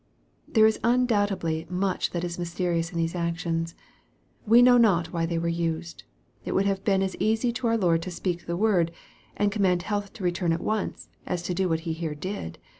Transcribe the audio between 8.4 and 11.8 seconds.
the word, and command health to return at once, as to do